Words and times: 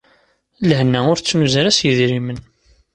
Lehna 0.67 0.99
ur 1.11 1.17
tettnuz 1.17 1.53
ara 1.59 1.75
s 1.77 1.79
yidrimen. 1.85 2.39